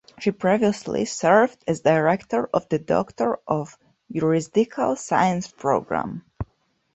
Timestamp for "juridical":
4.11-4.95